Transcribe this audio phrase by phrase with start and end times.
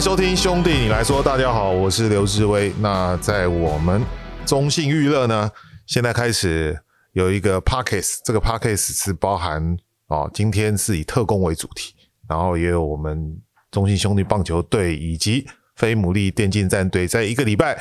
[0.00, 2.72] 收听兄弟你来说，大家好，我是刘志威。
[2.78, 4.00] 那在我们
[4.46, 5.50] 中信娱乐呢，
[5.86, 6.78] 现在开始
[7.14, 9.76] 有一个 Podcast，这个 Podcast 是包含
[10.06, 11.94] 哦，今天是以特工为主题，
[12.28, 13.36] 然后也有我们
[13.72, 15.44] 中信兄弟棒球队以及
[15.74, 17.74] 飞牡蛎电竞战队，在一个礼拜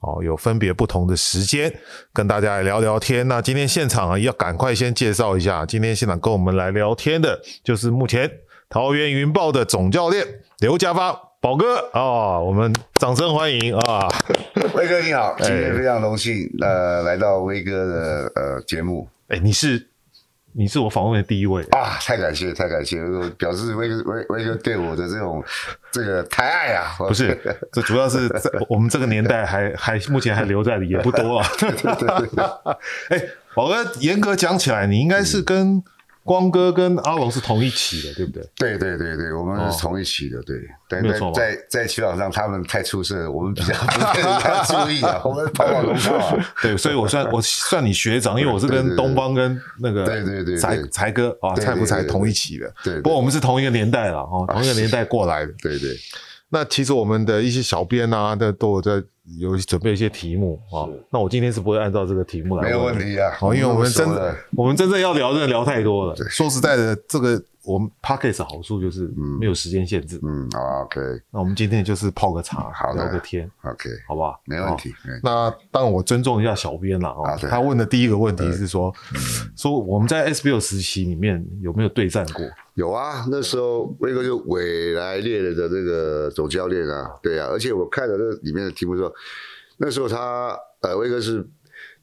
[0.00, 1.74] 哦，有分别不同的时间
[2.12, 3.26] 跟大家来聊聊天。
[3.26, 8.30] 那今天现场啊，要赶快先介绍一下，今天现场跟我们来聊天的，就是目前
[8.68, 10.24] 桃园云豹的总教练
[10.60, 14.08] 刘家发宝哥啊、哦，我们掌声欢迎啊！
[14.72, 19.06] 威哥你好，今天非常荣幸呃来到威哥的呃节目。
[19.28, 19.86] 哎，你是
[20.54, 22.96] 你是我访问的第一位啊，太感谢太感谢，
[23.36, 25.44] 表示威哥威威哥对我的这种
[25.92, 27.38] 这个抬爱啊，不是，
[27.70, 31.46] 这主要是在 我们这个年代还还目前还留在的也不多啊。
[31.58, 32.44] 对对对，
[33.18, 33.22] 哎，
[33.54, 35.84] 宝哥，严格讲起来，你应该是跟。
[36.24, 38.42] 光哥跟阿龙是同一期的，对不对？
[38.56, 40.56] 对对对对，我们是同一期的，对。
[40.88, 45.20] 但在在在球场上，他们太出色了，我们比较不太注意啊。
[45.24, 46.52] 我们跑跑龙套啊。
[46.62, 52.72] 对，所以我算 我算你学长，因为我是跟东方跟那个对对对才才哥啊蔡福才同一期的。
[52.82, 53.00] 对。
[53.02, 55.52] 不过我们是同一个年代了哦，同一个 年代过来的。
[55.60, 55.94] 对对。
[56.54, 59.02] 那其实我们的一些小编啊，都都有在
[59.40, 60.86] 有准备一些题目啊。
[61.10, 62.62] 那我今天是不会按照这个题目来。
[62.62, 63.32] 没有问题啊。
[63.36, 66.14] 好，因为我们真的，我们真正要聊，真的聊太多了。
[66.30, 67.42] 说实在的，这个。
[67.66, 70.20] 我们 Podcast 好处就是没有时间限制。
[70.22, 71.00] 嗯，嗯、，OK。
[71.30, 74.38] 那我们今天就是泡个茶，好聊个天，OK，好不好？
[74.44, 74.92] 没问题。
[75.22, 77.34] 那当然，我尊重一下小编了啊。
[77.36, 78.94] 他问的第一个问题是说，
[79.56, 82.44] 说我们在 SBL 时期里面有没有对战过？
[82.74, 87.48] 有啊，那时候威哥就委来猎人的这个总教练啊，对啊。
[87.50, 89.12] 而且我看了这里面的题目说，
[89.78, 91.46] 那时候他呃，威哥是。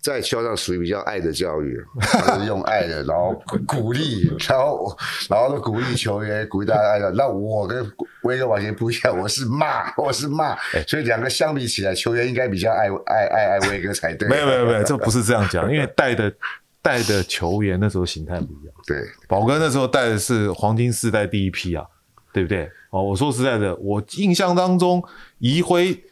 [0.01, 1.79] 在球上属于比较爱的教育，
[2.25, 4.97] 就是用爱的，然后鼓励，然后
[5.29, 7.11] 然后都鼓励球员，鼓励大家爱的。
[7.11, 7.85] 那我跟
[8.23, 14.27] 威哥完全不一样，我是骂， 我是骂，所以两个相比起来，球员应该比较爱爱爱爱威哥才对。
[14.27, 16.33] 没有没有没有，这不是这样讲，因为带的
[16.81, 18.73] 带的球员那时候形态不一样。
[18.87, 18.97] 对，
[19.27, 21.85] 宝哥那时候带的是黄金四代第一批啊，
[22.33, 22.69] 对不对？
[22.89, 25.03] 哦，我说实在的，我印象当中，
[25.39, 26.03] 怡辉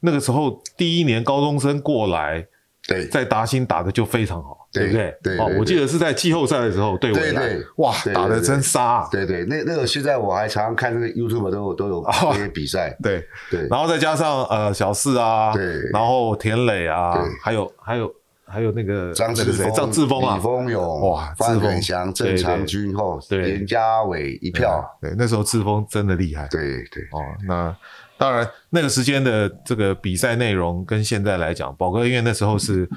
[0.00, 2.46] 那个时候第一年高中生过来。
[2.88, 5.12] 对，在达兴打的就非常好，对不对？
[5.20, 13.26] 对，哦，我记得是在季后赛的时候，对，对对，哇，打的真杀，对对，那那个现在我还常常看那个 YouTube 都有都有那些比赛，对。
[13.50, 18.08] 对，然后再加上呃小四啊，对，然后田磊啊，还有还有
[18.46, 27.76] 还有那个张志峰、张志峰啊，李峰勇，哇，范远祥、郑长军后，严家伟一票，对，那时候志峰真的厉害，对对，哦，那。
[28.18, 32.88] 当然，那个时间的这个比赛内容跟现在来讲，宝哥因为那时候是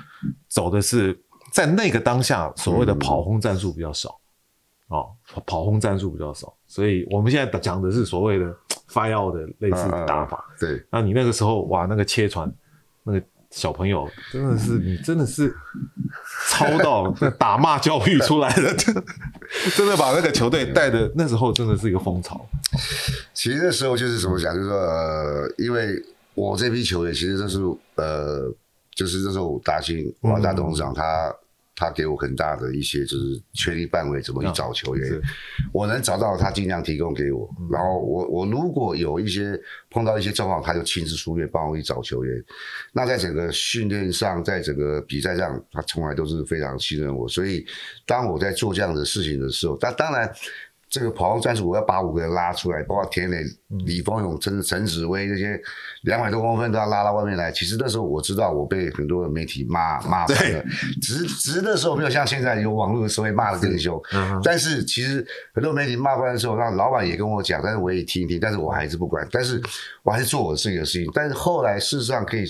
[0.48, 1.20] 走的是
[1.52, 4.18] 在那个当下所谓的跑轰战术比较少，
[4.88, 5.12] 哦，
[5.46, 8.46] 跑轰战术比较少，所以我们现在讲的是所谓的
[8.90, 10.42] fire out 的类似打法。
[10.58, 12.50] 对，那你那个时候哇，那个切传
[13.04, 13.22] 那个。
[13.52, 15.54] 小朋友真的是你真的是
[16.48, 18.74] 操到打骂教育出来的，
[19.76, 22.48] 真的把那个球队带的那时候真的是一个风潮。
[23.34, 26.02] 其实那时候就是怎么讲，就是说呃，因为
[26.36, 27.60] 我这批球员其实都是
[27.96, 28.54] 呃，
[28.94, 31.34] 就是那时候打进王大董事长他。
[31.80, 35.22] 他给我很大的一些就是权力范围，怎么去找球员，
[35.72, 37.50] 我能找到他尽量提供给我。
[37.72, 39.58] 然后我我如果有一些
[39.90, 42.44] 碰到一些状况，他就亲自出面帮我去找球员。
[42.92, 47.30] 那在整个训练上，在整个比赛上，他从来都是非常信任我。
[47.30, 47.66] 所以
[48.06, 50.30] 当我在做这样的事情的时候，但当然。
[50.90, 53.44] 这个跑轰战术，我要把五个人拉出来，包括田磊、
[53.86, 55.62] 李峰勇、陈陈子威这些
[56.02, 57.52] 两百多公分都要拉到外面来。
[57.52, 60.64] 其实那时候我知道我被很多的媒体骂 骂翻了，
[61.00, 64.02] 只是只是那时候没有像现在有网络的时候会骂的更凶。
[64.44, 65.24] 但是其实
[65.54, 69.62] 很多媒体骂翻的时候，让老板也跟我讲，但是我也听一听，但是我还是不管，但是
[70.02, 71.12] 我还是做我自己的事情。
[71.14, 72.46] 但是后来事实上可以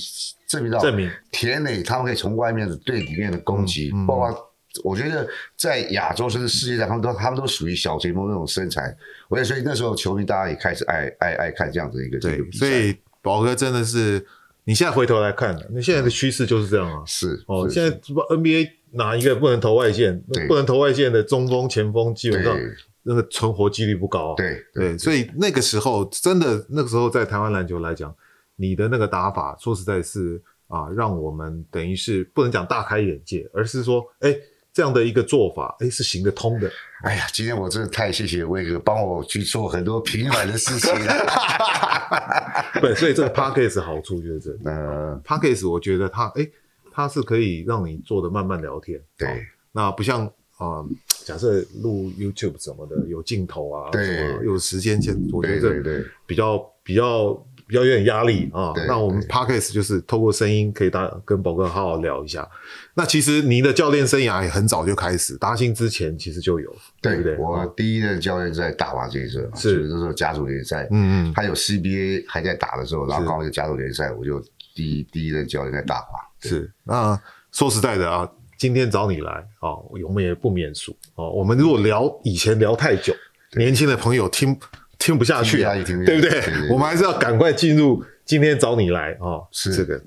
[0.48, 4.49] 证明到，证明田磊他们可以从外面的对里面的攻击，包括。
[4.84, 8.96] 我觉得在亚洲甚至世界上，他们都他们都属于小前锋那种身材。
[9.28, 12.66] 我也所以那时候球迷大家也开始爱爱爱看这样子一个这个比赛。
[12.66, 14.26] 所以宝哥真的是，
[14.64, 17.04] 你现在回头来看，那现在的趋势就是这样啊。
[17.06, 20.20] 是哦，现在 NBA 哪一个不能投外线？
[20.48, 22.58] 不能投外线的中锋、前锋，基本上
[23.04, 24.34] 那个存活几率不高。
[24.36, 28.16] 对对，所以那个时候真的那个时候在台湾篮球来讲，
[28.56, 34.36] 你的那个打法，说实在是啊，让我们等于是不能讲大开眼界，而是说，哎。
[34.74, 36.72] 这样的一个做法，哎，是行得通的。
[37.04, 41.14] 哎呀，今天我真的太谢谢威哥帮我去做很多平凡的事情了。
[42.82, 46.48] 对，所以这个 Podcast 好处就是这， 呃，Podcast 我觉得它，哎，
[46.92, 49.00] 它是可以让你做的慢慢聊天。
[49.18, 49.34] 对，哦、
[49.72, 50.26] 那不像
[50.58, 50.90] 啊、呃，
[51.26, 57.34] 假设录 YouTube 什么的，有镜头啊，对，有时间线，我觉得比较比较
[57.70, 58.74] 比较有点压力啊。
[58.88, 62.50] 那我们 Podcast 就是透过声音可以大跟宝哥好好聊一下。
[62.96, 67.38] 那其实您的教练生涯也很早就开始，达兴之前其实就有，对不对？
[67.38, 74.44] 我第一任教练在大华建设，是那时候甲组联赛，嗯嗯，还有 CBA 还在打的时候，然后刚好有甲组联赛，我就
[74.74, 76.20] 第一第一任教练在大华。
[76.42, 77.22] 是，那
[77.52, 78.28] 说实在的啊，
[78.58, 81.30] 今天找你来哦，我们也不免俗哦。
[81.30, 83.14] 我们如果聊以前聊太久，
[83.56, 84.58] 年轻的朋友听
[85.00, 85.64] 听不下去，
[86.06, 86.44] 对不对？
[86.70, 89.48] 我们还是要赶快进入今天找你来哦。
[89.52, 90.00] 是这个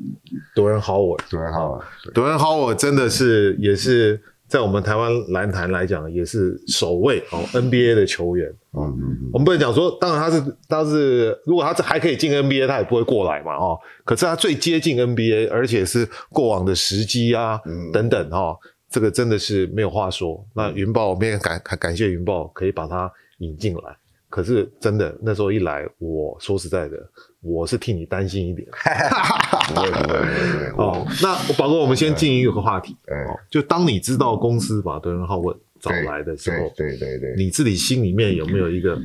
[0.55, 8.49] ，Dwayne Howard，Dwayne Howard，Dwayne Howard 真的是也是在我们台湾篮坛来讲，也是首位哦 NBA 的球员。
[8.75, 13.79] 嗯嗯嗯，我们不能讲说，当然他是，他是如果他还可以进 NBA，他也不会过来嘛哦。
[14.05, 17.59] 可是他最接近 NBA，而且是过往的时机啊
[17.93, 18.57] 等等哦，
[18.91, 20.47] 这个真的是没有话说。
[20.55, 23.97] 那云豹，我们也感感谢云豹可以把他引进来。
[24.33, 26.97] 可是真的那时候一来，我说实在的，
[27.43, 28.67] 我是替你担心一点。
[30.75, 32.97] 哦，那宝哥，我们先进一个话题。
[33.09, 38.99] 哦，就当你知道公司把 Dwayne Howard 找来的时候，对对对，你自己心里面有没有一个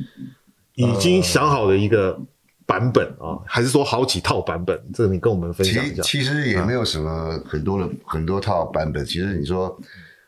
[0.76, 2.18] 已经想好的一个
[2.64, 3.36] 版本啊？
[3.44, 4.82] 还是说好几套版本？
[4.94, 6.02] 这个你跟我们分享一下。
[6.02, 9.04] 其实也没有什么很多的很多套版本。
[9.04, 9.78] 其实你说，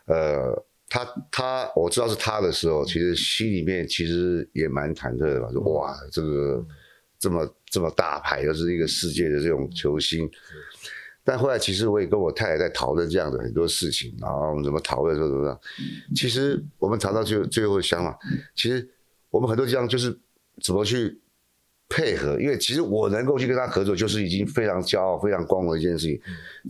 [0.05, 0.63] 呃。
[0.91, 5.49] 他他我知道是他的时候，其实心里面其实也蛮忐忑的吧？
[5.53, 6.67] 说哇，这个
[7.19, 10.29] 这么这么大牌，又是一个世界的这种球星。
[11.23, 15.61] 但后来其实我也跟我太太在讨论这样的很多事情，然后我们怎么讨论说怎么样。
[16.17, 18.19] 其实我们谈到最最后的想法，
[18.57, 18.89] 其实
[19.31, 20.19] 我们很多地方就是
[20.61, 21.21] 怎么去
[21.91, 26.19] 配合，因为其实我能够去跟他合作，就是已经非常骄傲、非常光荣的一件事情。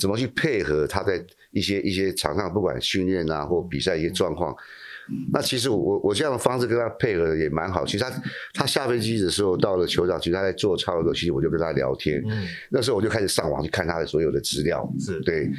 [0.01, 1.25] 怎么去配合他在？
[1.53, 4.55] 一些一些场上不管训练啊或比赛一些状况，
[5.33, 7.85] 那其实我我这样的方式跟他配合的也蛮好。
[7.85, 8.23] 其实他
[8.55, 12.23] 他下飞机的时候到了球场，其实他在做操的时候，其实我就跟他聊天。
[12.25, 14.89] 嗯，那时候我就开始上网去看他的所有的资料。
[15.01, 15.51] 是对。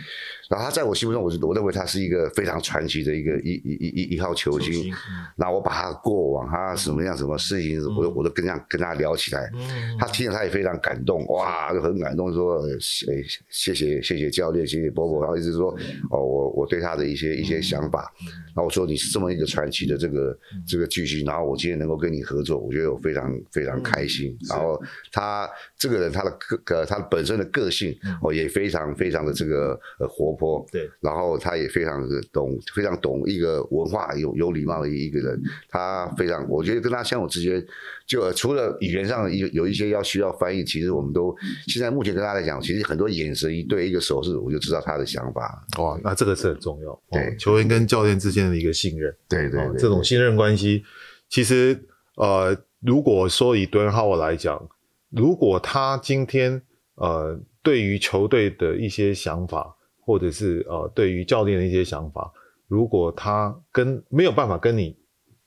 [0.51, 4.93] 然后他在我心目中，我我认为他是一个非常传奇的一个一一一一一号球星。
[5.37, 9.49] 那、嗯、我把他过往，他什么样什么事情，嗯、我都我都跟他跟他聊起来。
[9.53, 15.71] 嗯、他听了他也非常感动，哇，就很感动，说，哎，谢谢谢谢教练，谢谢伯伯，然后一直说，
[16.09, 18.11] 哦，我我对他的一些一些想法。
[18.47, 20.37] 然后我说你是这么一个传奇的这个
[20.67, 24.37] 这个巨星，然后我今天能够跟你合作，我觉得我非常非常开心。
[24.41, 24.77] 嗯、然后
[25.13, 30.65] 他这个人，他的个呃，他本身的个性哦，也非常非常的这个呃活泼。
[30.71, 35.39] 对，然后他也非常的懂，非常懂一个文化有有礼貌的一个人。
[35.69, 37.63] 他非常，我觉得跟他相处之间，
[38.07, 41.35] 就除了语言上有有一些要需要翻译，其实我们都
[41.67, 45.63] 现在目前跟他来讲，其实很多眼神一对，一个手势，我就知道他的想法。
[45.77, 47.01] 哇，那这个是很重要。
[47.11, 49.15] 对，哦、球员跟教练之间的一个信任。
[49.29, 50.83] 对对，对，对，哦，这种信任关系，
[51.29, 51.79] 其实
[52.15, 54.67] 呃，如果说以 Dwayne Howard 来讲，
[55.11, 56.61] 如果他今天
[56.95, 59.75] 呃，对于球队的一些想法。
[60.11, 62.29] 或者是呃，对于教练的一些想法，
[62.67, 64.93] 如果他跟没有办法跟你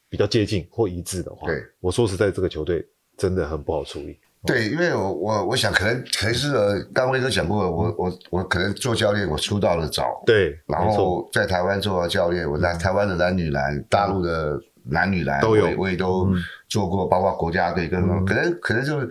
[0.08, 2.82] 比较接近或一致的话，对，我说实在，这个球队
[3.14, 4.18] 真的很不好处理。
[4.46, 16.26] 对，因为我我我想可能可能是刚威哥讲过，我我我可能做教练，我出道的早，对，然后在台湾做教练，我在台湾的男女篮，大陆的男女篮都有，我也都。
[16.74, 19.08] 嗯做过，包括国家队跟、嗯、可能可能就是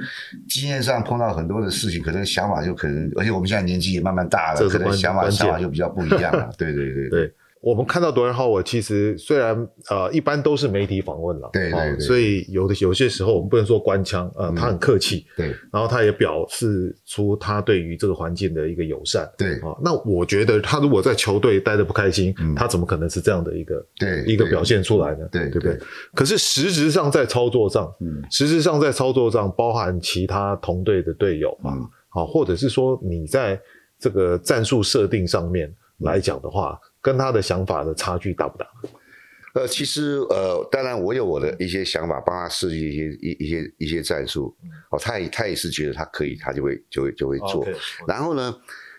[0.49, 6.51] 经验上碰到很多的事情，可能想法就可能，而且我们现在年纪也慢慢大了，可能想法想法就比较不一样了。
[6.57, 7.33] 对对对对。
[7.63, 9.55] 我们看到 Dwayne Howard，其实虽然
[9.89, 19.79] 呃一般都是媒体访问了，对对对、哦，所以有的有些时候我们不能说官腔，呃，嗯、他很客气，对，然后他也表示出他对于这个环境的一个友善，对啊、哦。
[19.81, 25.25] 那我觉得他如果在球队待的不开心，嗯、他怎么可能是这样的一个对一个表现出来呢？
[25.31, 25.79] 对对不对？
[26.13, 31.71] 可是实质上在操作上，嗯，实质上在操作上，包含其他同队的队友嘛，
[32.09, 33.57] 好、嗯，或者是说你在
[33.97, 36.77] 这个战术设定上面来讲的话。
[37.03, 38.65] 嗯跟他的想法的差距大不大？
[39.53, 44.55] 呃，其实呃，当然我有我的一些想法，帮他设计一些一一些一些战术。
[44.89, 47.63] 哦，他也他也是觉得他可以，他就会就会就会做。
[47.65, 47.75] Okay.
[48.07, 48.55] 然后呢，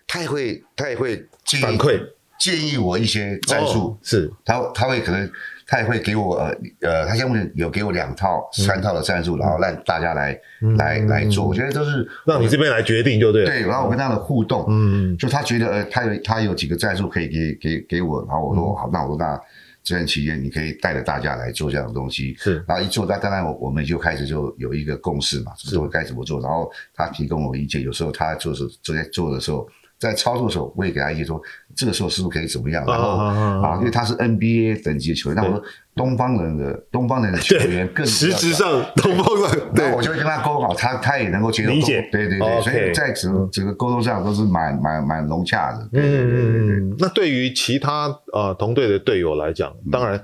[0.06, 1.26] 他也会他也会
[1.60, 1.98] 反馈
[2.38, 3.78] 建议我一些战术。
[3.78, 5.28] 哦、是，他他会可能。
[5.66, 10.38] 他也会给我呃呃，他现在有给我两套、三套的战术，然后让大家来
[10.76, 11.46] 来来做。
[11.46, 13.50] 我觉得都是让你这边来决定就对了。
[13.50, 19.40] 对，然后我跟他的互动，嗯，就他觉得呃，他有他有几个战术可以给给给我，然后我说好，那我说那
[19.82, 22.34] 这段期间你可以带着大家来做这样的东西。
[22.38, 26.40] 是，然后一做，那当然我我们就开始就有一个共识嘛，就是我该怎么做。
[26.40, 29.68] 然后他提供我意见，有时候他做时做在做的时候。
[29.98, 31.40] 在操作的时候，我也给他意见说，
[31.74, 32.84] 这个时候是不是可以怎么样？
[32.86, 35.62] 然后啊，因为他是 NBA 等级的球员，那我说
[35.94, 45.88] 东方人的东方人的球员更实质上东方人，对，我就会跟他沟通好，他他也能够接受，理解，对对对，所以在整整个沟通上都是蛮蛮蛮融洽的。
[45.92, 46.96] 对对对对。
[46.98, 50.20] 那对于其他呃同队的队友来讲，当然。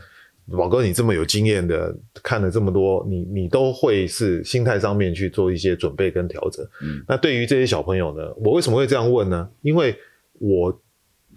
[0.57, 6.65] 宝哥，你这么有经验的，看了这么多，你你都会是心态上面去做一些准备跟调整。
[6.83, 9.49] 嗯，那对于这些小朋友呢，我为什么会这样问呢？
[9.63, 9.97] 因为
[10.41, 10.77] 我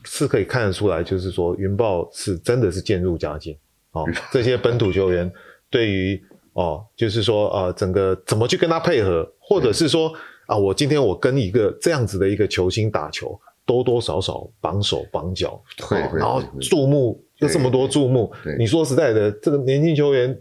[0.03, 3.55] 是可以看得出来，就是说云豹是真的是渐入佳境
[3.91, 4.03] 哦。
[4.32, 5.32] 这些本土球员
[5.70, 6.20] 对于
[6.53, 10.12] 哦，就是说呃，整个怎么去跟他配合，或者是说
[10.48, 17.24] 啊，我今天我跟一个这样子的一个球星打球，多多少少绑手绑脚，对，然后注目。
[17.47, 20.35] 就这么多注目，你说实在的，这个年轻球员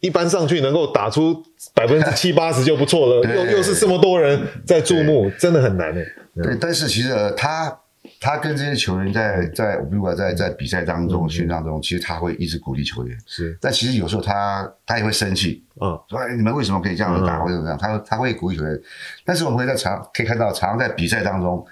[0.00, 1.42] 一般上去能够打出
[1.74, 6.06] 百分之七八十就不错了， 又又是这么多人在注目，真的很难诶。
[6.42, 7.76] 对，但是其实、呃、他
[8.20, 13.16] 他跟这些球员在在我们在在比赛当中、训练当中，其实他会一直鼓励球员。
[13.26, 17.78] 是，但其实有时候他他也会生气，嗯，说哎你们为什么可以这样子打，或者怎么样？
[17.78, 18.80] 他他会鼓励球员，
[19.24, 21.64] 但是我们会在场可以看到，常常在比赛当中。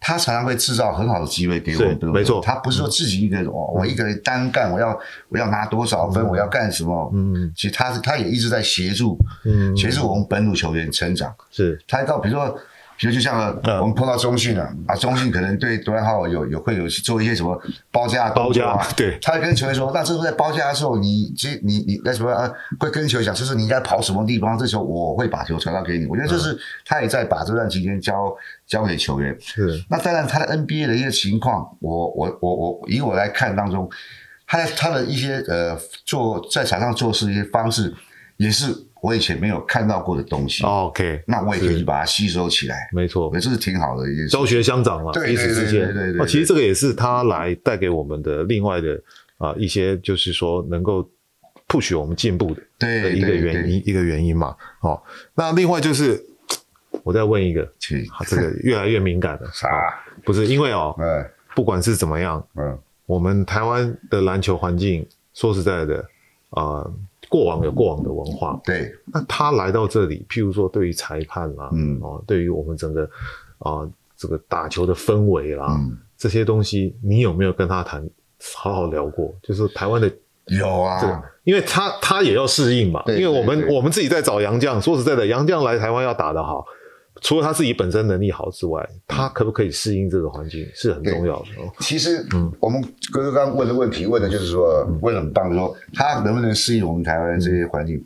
[0.00, 2.40] 他常常会制造很好的机会给我们，对没错。
[2.42, 7.10] 他不是说自己一个我一个人单干，我要我要拿多少分，我要干什么？
[7.14, 11.32] 嗯，其实他是他也一直在协助，嗯，协助我们本土球员成长。
[11.50, 12.58] 是，他到比如说。
[13.00, 17.58] 比如就像我们碰到中信了啊，中信可能对多兰浩有有会有做一些什么
[17.90, 26.04] 包夹动作啊，对，他会跟球员说，那这时候在包夹的时候，你其实你你那什么啊，会跟球员讲，就是你应该跑什么地方，这时候我会把球传到给你。
[26.08, 26.54] 我觉得就是
[26.84, 28.36] 他也在把这段期间教
[28.70, 29.36] 教给球员。
[29.38, 33.90] 是，那当然他的 NBA 的一些情况，我我我我以我来看当中，
[34.46, 37.92] 他他的一些呃做在场上做事的一些方式
[38.38, 38.72] 也是。
[39.02, 44.28] 我以前没有看到过的东西，OK，那我也可以把它吸收起来，没错，这是挺好的一件事。
[44.28, 46.26] 教学相长嘛，彼此之间，对对对。
[46.26, 49.00] 其实这个也是他来带给我们的另外的
[49.38, 51.08] 啊一些，就是说能够
[51.66, 54.54] push 我们进步的对一个原因，一个原因嘛。
[54.82, 55.02] 哦，
[55.34, 56.22] 那另外就是
[57.02, 57.66] 我再问一个，
[58.26, 59.68] 这个越来越敏感了， 啥？
[60.24, 60.94] 不是因为哦，
[61.54, 66.04] 不管是怎么样，嗯，我们台湾的篮球环境，说实在的，
[66.50, 66.84] 啊。
[67.28, 68.92] 过往有过往的文化，对。
[69.04, 73.04] 那他来到这里，譬如说对于裁判啦，嗯，哦，对于我们整个
[73.58, 78.04] 啊、呃、这个打球的氛围啦，嗯，这些东西，你有没有跟他谈，
[78.56, 79.32] 好好聊过？
[79.44, 80.10] 就是台湾的
[80.46, 81.08] 有啊，对，
[81.44, 86.66] 因为他他也要适应嘛，对对对，因为我们我们自己在找杨将，说实在的，杨将来台湾要打得好。
[87.20, 91.46] 除了他自己本身能力好之外，他可不可以适应这个环境是很重要的。
[91.80, 98.02] 其实，嗯，我们哥哥刚刚问的问题问的就是说，问的很棒，说他能不能适应我们台湾这些环境？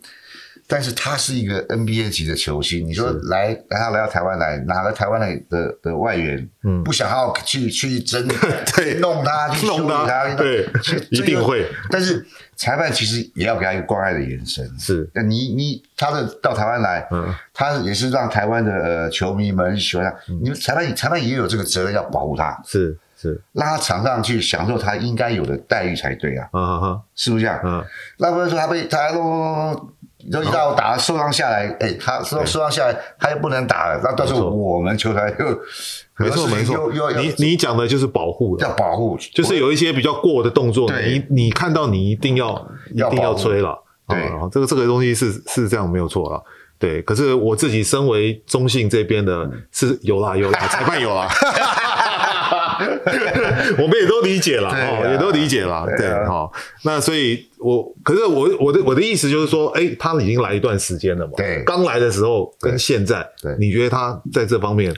[0.67, 8.27] 但是他是一个 NBA 级的球星，你说来来他来到台湾来，哪个台湾来的的外援，嗯，不想要去去争，
[8.75, 10.67] 对，弄他去修理他，对，
[11.11, 11.65] 一定会。
[11.89, 12.25] 但是。
[12.57, 14.65] 裁判其实也要给他一个关爱的眼神。
[14.79, 20.33] 是，那你你他的到台湾来，嗯，他也是让台湾的呃球迷们喜欢他。
[20.41, 22.57] 你们裁判裁判也有这个责任要保护他。
[22.65, 26.47] 是是，让他场上去享受他应该有的待遇才对啊。
[26.53, 27.59] 嗯嗯嗯，是不是这样？
[27.61, 27.83] 嗯，
[28.19, 29.89] 那不是说他被他弄，
[30.31, 35.59] 就一到打受伤下来，哎，他受受伤下来，他又不能打了，那到时候我们球台又。
[36.17, 43.77] 没错没错，你你讲的就是保护，要保护，就是有一些比较过的动作，你你看到你一定要一定要吹了，
[44.07, 46.41] 对，这个这个东西是是这样没有错了，
[46.79, 47.01] 对。
[47.01, 51.27] 可是我自己身为中信这边的，是有啦有啦，裁判有啦。
[53.81, 56.51] 我们也都理解了，哦，也都理解了，对，好。
[56.83, 64.93] 那所以，我可是我我的我的意思就是说，哎，他已经来一段时间了嘛，对，刚来的时候跟现在，对，你觉得他在这方面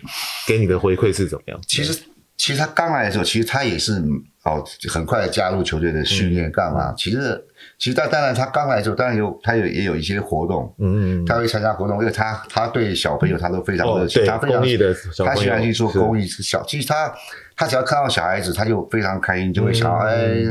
[0.48, 1.60] 给你的回馈是怎么样？
[1.68, 2.00] 其实，
[2.36, 3.94] 其实他刚来的时候，其实他也是
[4.44, 6.94] 哦，很快的加入球队的训练干嘛？
[6.98, 7.42] 其实，
[7.78, 14.62] 其实他当然他刚来的时候，当然有他有也有一些活动，嗯嗯，他会参加活动，因为他他对小朋友他都非常热情，他非常
[15.26, 17.14] 他喜欢去做公益，小其实他。
[17.58, 20.46] 他只要看到小孩子，他就非常开心，就会想哎，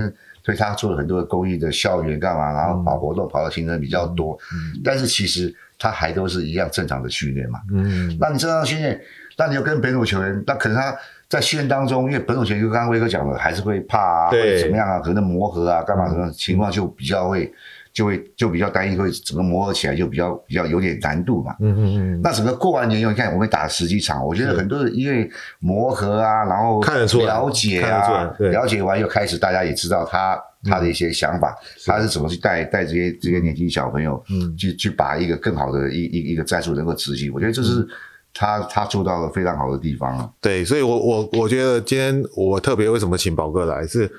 [0.44, 4.36] 所以他做了很多的公益的校园干嘛，然后跑活动跑的行程比较多。
[4.84, 7.60] 但是其实他还都是一样正常的训练嘛。
[7.72, 9.00] 嗯，那你正常训练，
[9.38, 10.94] 那你要跟本土球员，那可能他
[11.28, 17.52] 在训练当中，因为本土球员就刚刚威哥讲的，还是会怕啊，或者怎么样啊，可能磨合啊，干嘛什么情况就比较会。
[17.96, 21.56] 就会就比较单一，会整个磨合起来就比较比较有点难度嘛。
[21.60, 22.20] 嗯嗯嗯。
[22.22, 25.26] 那整个过完年以后，你看我们打了十几场，我觉得很多人因为
[25.60, 37.32] 磨合啊，然后了解啊，了解完又开始大家也知道他他的一些想法，他是怎么去带带这些这些年轻小朋友，嗯，去去把一个更好的一一一个战术能够执行。
[37.32, 37.88] 我觉得这是
[38.34, 40.28] 他他做到了非常好的地方啊。
[40.42, 44.10] 对，所以我我我觉得今天我特别为什么请宝哥来，是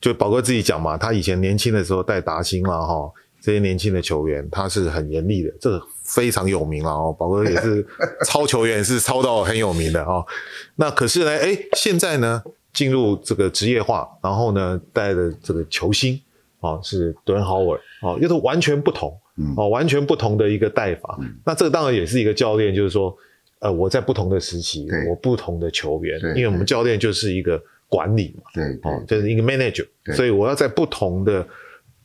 [0.00, 3.10] 就宝哥自己讲嘛，他以前年轻的时候带达兴啦哈，
[3.44, 7.14] 这些年轻的球员他是很严厉的，这个非常有名了哦。
[7.18, 7.86] 宝哥也是
[8.24, 10.24] 超球员，是超到很有名的哦。
[10.76, 16.18] 那可是呢，哎，现在呢进入这个职业化，然后呢带的这个球星
[16.60, 19.14] 啊是 Dwight Howard 啊，又是完全不同。
[19.56, 23.12] 哦，完全不同的一个带法，嗯、那这个当然也是一个教练，就是说，
[23.58, 29.84] 呃，我在不同的时期，我不同的球员，因为我们教练就是一个管理嘛，对，哦，就是一个 manager，
[30.14, 31.44] 所以我要在不同的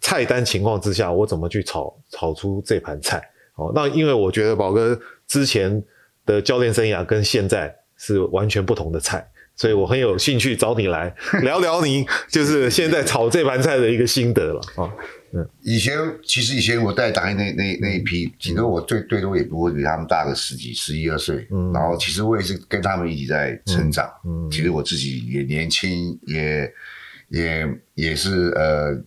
[0.02, 3.22] 菜单情况之下，我怎么去炒炒出这盘菜？
[3.56, 5.84] 哦，那因为我觉得宝哥之前
[6.26, 11.14] 的教练生涯跟现在是完全不同的菜，所以我很有兴趣找你来
[11.44, 14.90] 聊聊你就是现在炒这盘菜的一个心得了啊。
[15.32, 21.46] 嗯，以前其实以前我带达欣那那那一批，其实我最最多也不会比他们大个十几、十一二岁。
[21.52, 24.10] 嗯，然后其实我也是跟他们一起在成长。
[24.26, 26.74] 嗯，其实我自己也年轻，也
[27.28, 29.00] 也也是呃，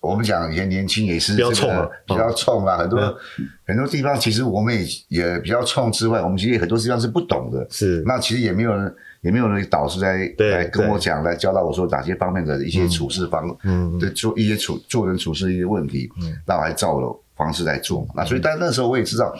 [0.00, 3.18] 我们讲以前年轻也是比较冲啊，比较冲啊，很多
[3.66, 7.66] 很多地方其实我们也也比较冲之外，我们其实很多地方是不懂的。
[7.70, 8.94] 是，那其实也没有人。
[9.22, 18.08] 也没有人导师来来跟我讲，来教导我说哪些方面的一些处事方，嗯，对，做一些处做人处事一些问题，嗯，那我还照了方式来做。
[18.16, 19.30] 那所以，但那时候我也知道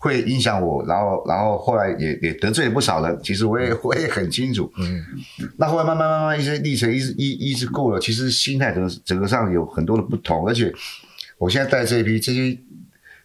[0.00, 3.20] 会影响我，然后，然后后来也也得罪了不少人。
[3.22, 5.04] 其实我也我也很清楚，嗯，
[5.56, 10.72] 那后来慢慢慢慢一些历程一直一一直过了，其实心态整个整个上有很多的不同，而且
[11.38, 12.58] 我现在带这一批这些。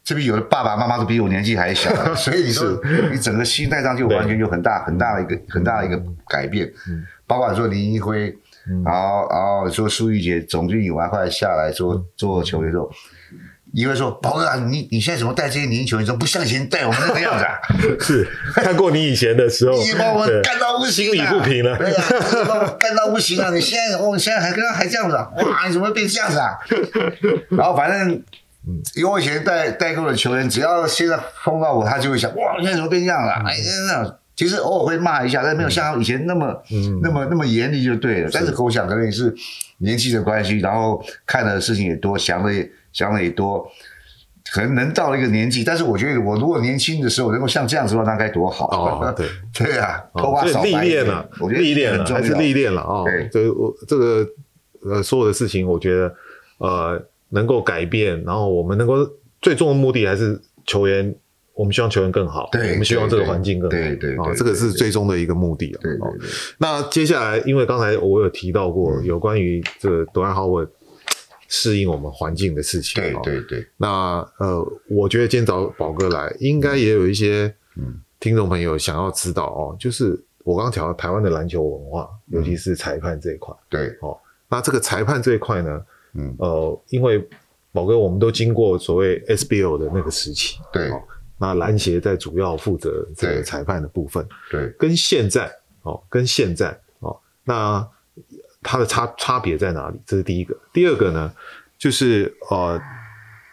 [0.07, 2.79] 这边有的爸爸妈妈都比我年纪还小， 所以你说
[3.11, 6.71] 你整个心态上就完全有很大很大的一个很大的一个改变。
[7.25, 8.25] 包括说林一辉，
[8.83, 12.77] 然后然后说苏玉杰总经理完后来下来做做球员的时
[13.75, 17.59] 候，一辉说：“宝哥，你你现在怎么带这些年轻球员，说不像以前带我们那个样子啊？”
[17.99, 21.77] 是看过你以前的时候，你把我 们干到不行，心里不平了。
[21.77, 22.03] 对呀，
[22.47, 23.49] 把我干到不行啊！
[23.51, 25.29] 你现在我现在还跟他还这样子啊？
[25.37, 26.57] 哇，你怎么会变这样子啊？
[27.49, 28.21] 然后反正。
[28.67, 33.31] 嗯，因为我以前带带过的球员，只要现在碰到我，他就会想，哇，现在怎么变这样了？
[33.41, 33.55] 嗯、哎，
[33.87, 38.27] 那其实偶尔会骂一下，但没有像以前那么、嗯、那么那么严厉就对了。
[38.27, 39.31] 是但是我想可能也是
[39.77, 43.63] 年纪的关系，然后看的事情也多，想的也想的也多，
[44.51, 45.63] 可能能到了一个年纪。
[45.63, 49.07] 但是我觉得，我如果年轻的时候能够像这样子的话，那该多好啊！
[49.07, 51.05] 哦、 对对啊，头发少白一点，
[51.39, 53.03] 我觉得历练了，还是历练了啊！
[53.03, 54.27] 对，这我这个
[54.89, 56.15] 呃，所有的事情，我觉得
[56.57, 57.05] 呃。
[57.29, 58.95] 能够改变，然后我们能够
[59.41, 61.13] 最终的目的还是球员，
[61.55, 65.79] 我们希望球员更好，对，我们希望这个环境更好，对对啊，这个是最终的一个目的啊。
[65.81, 66.29] 对对对。
[66.59, 70.69] 那接下来，因为刚才我有提到过有关于这个 Dwight Howard
[71.57, 73.65] 适应我们环境的事情，对对对。
[73.77, 77.55] 那呃，我觉得今天找宝哥来，应该也有一些
[78.19, 83.87] 听众朋友想要知道哦，就是我刚刚讲到台湾的篮球文化，尤其是裁判这一块，对。
[84.01, 84.17] 哦。
[84.49, 85.81] 那这个裁判这一块呢？
[86.13, 87.25] 嗯，呃，因为
[87.71, 91.01] 宝哥，我们都经过所谓 SBO 的那个时期，对，哦，
[91.37, 94.71] 那篮协在主要负责这个裁判的部分，对，对。
[94.77, 95.49] 跟现在，
[95.83, 97.87] 哦，跟现在，哦，那
[98.65, 99.99] 它的差差别在哪里？
[100.05, 100.57] 这是第一个。
[100.73, 101.31] 第二个呢，
[101.77, 102.81] 就是呃，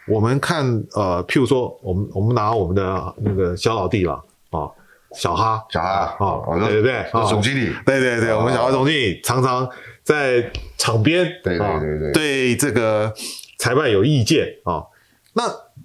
[0.07, 4.13] 我们看呃，譬如说，我们我们拿我们的那个小老弟了，
[4.49, 4.71] 啊、哦，
[5.13, 9.69] 小哈，小哈，啊、哦，对对对，总经理，对对对，我们小哈总经理常常。
[10.03, 13.13] 在场边，对对对对，对这个
[13.57, 14.83] 裁判有意见啊。
[15.31, 15.43] 那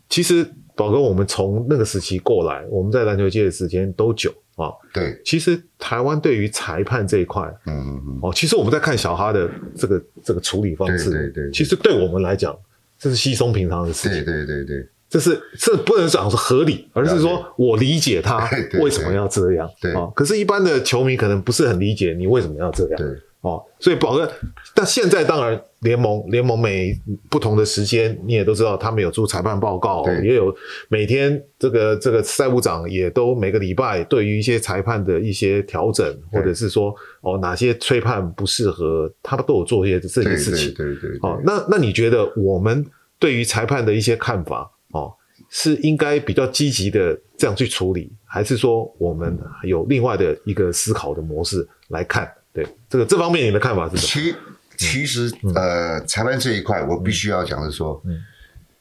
[0.09, 4.75] 其实宝哥，我们从那个时期过来，我们在篮球界的时间都久啊。
[4.93, 12.57] 对，其实台湾对于裁判这一块，嗯嗯嗯，哦，其实我们在看小哈的这个这个处理方式，对对，其实对我们来讲，
[12.99, 14.25] 这是稀松平常的事情。
[14.25, 18.49] 对对对对，这是这不能讲是合理，而是说我理解他
[18.81, 19.71] 为什么要这样。
[19.81, 22.97] 对啊，可是，一般的球迷可能不是很理解你为什么要这样。
[22.97, 23.07] 对。
[23.41, 24.29] 哦，所以宝哥，
[24.75, 26.93] 但现在当然联盟联盟每
[27.31, 30.53] 不同的时间，你也都知道，他们有出裁判报告，对也有
[30.89, 40.75] 每天这个这个赛务长也都每个礼拜对于一些裁判的一些调整，或者是说哦哪些吹判不适合，他们都有做一些这些事情。
[40.75, 41.31] 对对，对对对。
[41.31, 42.85] 哦，那那你觉得我们
[43.21, 45.15] 对于裁判的一些看法，哦，
[45.49, 52.29] 是应该比较积极的这样去处理，还是说我们有另外的一个思考的模式来看？
[52.65, 54.37] 对这个这方面，你的看法是什么？
[54.77, 58.21] 其其实，嗯、呃，裁判这一块，我必须要讲的说，嗯、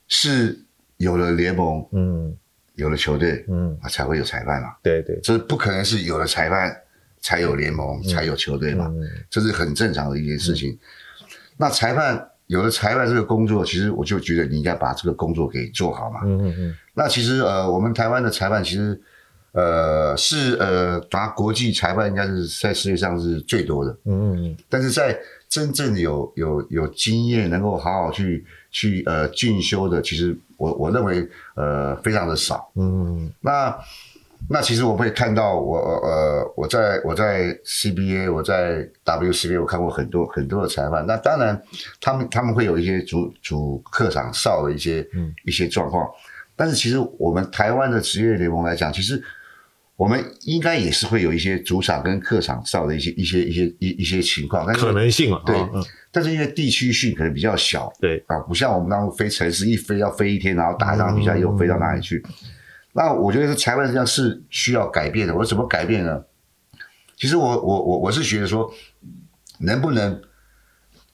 [0.08, 0.60] 是
[0.98, 2.36] 有了联盟，嗯，
[2.76, 4.70] 有了球队，嗯，才会有裁判嘛。
[4.84, 6.76] 对对，这不可能是有了裁判
[7.20, 8.86] 才有联盟，嗯、才有球队嘛。
[8.90, 10.72] 嗯、这是很正常的一件事情。
[10.72, 10.80] 嗯、
[11.58, 16.22] 那裁判有了裁判这个工作，其实我就觉得你应该把这个工作给做好嘛。
[16.24, 16.76] 嗯嗯嗯。
[16.94, 19.00] 那其实，呃，我们台湾的裁判其实。
[19.58, 23.91] 呃，是呃，拿国际裁判应该是在世界上是最多的。
[24.06, 24.58] 嗯嗯。
[24.70, 25.17] 但是在
[25.50, 32.72] 真正有有有经验，能够好好去去呃进修的，其实我我认为呃非常的少。
[32.76, 33.34] 嗯嗯。
[33.41, 33.76] 那
[34.48, 41.04] 那其实我会看到我呃我在我在 CBA 我在 WCBA 我看过很多很多的裁判。
[41.08, 41.60] 那当然
[42.00, 46.08] 他们他们会有一些主主客场哨的一些、嗯、一些状况，
[46.56, 49.20] 但是其实我们台湾的职业联盟来讲，其实。
[49.98, 62.24] 我们应该也是会有一些主场跟客场上的一些一些一些一一些情况，但是可能性啊，对，嗯、但是因为地区性可能比较小，对啊，不像我们当初飞城市一飞要飞一天，然后打一场比赛又飞到哪里去？
[62.28, 62.34] 嗯、
[62.94, 65.34] 那我觉得裁判实际上是需要改变的。
[65.34, 66.24] 我怎么改变呢？
[67.16, 68.72] 其实我我我我是觉得说，
[69.62, 70.22] 能不能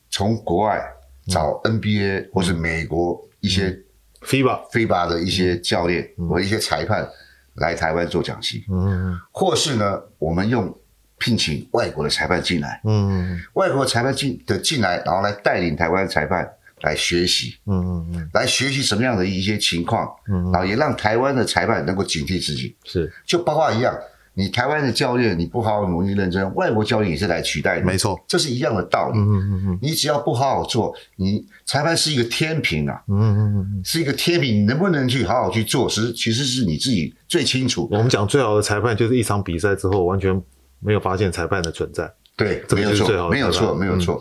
[0.09, 0.83] 从国外
[1.27, 3.81] 找 NBA 或是美国一些
[4.23, 7.07] FIBA FIBA 的一些教练和一些裁判。
[7.55, 10.75] 来台湾做讲习，嗯，或是呢，我们用
[11.17, 16.49] 聘请外国的裁判进来，嗯，外国裁判进的进来，然后来带领台湾裁判
[16.81, 23.95] 来学习，嗯嗯嗯，来学习什么样的一些情况，嗯，然后也让台湾的裁判能够警惕自己，是，就包括一样。
[24.35, 27.85] 你台湾的教练，你不好好努力认真，外国教练也是来取代你。
[27.85, 29.19] 没错，这是一样的道理。
[29.19, 32.99] 嗯嗯嗯，你只要不好好做，你裁判是一个天平啊。
[33.07, 37.87] 嗯嗯嗯，是一个天平，你能不能去好好去做，其实其实是你自己最清楚。
[37.91, 40.41] 我们讲最好的裁判，就是一场比赛之后完全
[40.79, 42.11] 没有发现裁判的存在。
[42.35, 44.19] 对，没有错，没有错，没有错。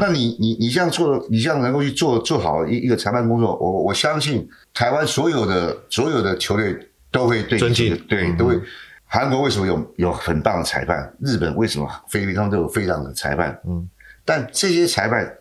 [0.00, 6.76] 那你你你这样做，你这样能够去做做好一一个裁判工作，我我相信台湾所有的所有的球队
[7.12, 8.60] 都会对尊敬，对都会。
[9.08, 11.14] 韩国为什么有有很棒的裁判？
[11.20, 13.56] 日本为什么菲律宾都有非常的裁判？
[13.64, 13.88] 嗯，
[14.24, 15.32] 但这些裁判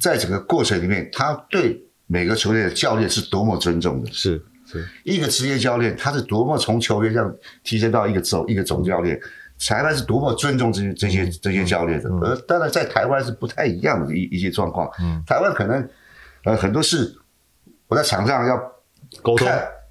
[0.00, 4.10] 在整个过程里面，他对每个球队的教练是多么尊重的。
[4.10, 9.20] 是是，一个职业教练，他是多么从球员上提升到一个总一个总教练，
[9.58, 12.08] 裁判是多么尊重这些这些这些教练的。
[12.22, 14.90] 而当然，在台湾是不太一样的一一些状况。
[14.98, 15.86] 嗯，台湾可能
[16.44, 17.14] 呃很多事
[17.86, 18.56] 我在场上要
[19.20, 19.46] 沟通，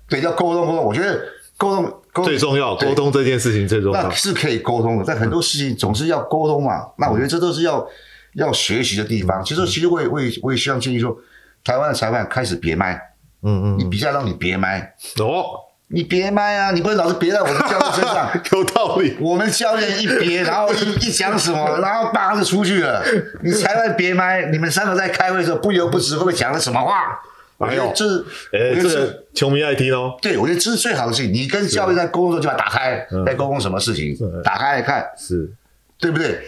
[0.08, 0.84] 对，要沟通沟通。
[0.84, 1.22] 我觉得
[1.56, 1.96] 沟通。
[2.24, 4.04] 最重要，沟通这件事情最重要。
[4.04, 6.78] 那是可以沟通的，但很多事情总是要沟通嘛。
[6.80, 7.88] 嗯、那我觉得这都是要
[8.34, 9.44] 要学习的地方。
[9.44, 11.18] 其实，其实我也我也我也希望建议说，
[11.64, 13.00] 台湾的裁判开始别麦。
[13.44, 13.80] 嗯嗯。
[13.80, 14.96] 你比赛让你别麦。
[15.20, 15.66] 哦。
[15.92, 16.70] 你别麦啊！
[16.70, 18.30] 你不能老是别在我们教练身上。
[18.54, 19.18] 有道理。
[19.20, 23.04] 我们教练一别，然后一一讲什么， 然后叭就出去了。
[23.42, 27.20] 你裁判别麦，你们三个在开会的时候不由不知会不会讲了什么话？
[27.60, 30.18] 哎呦，这是，哎，这个球迷爱听哦。
[30.22, 31.34] 对，我觉得这是最好的事情。
[31.34, 35.52] 你跟教练在沟通的时候就把它打开，在沟通什么事情，打开来看，是，
[36.00, 36.40] 对不对？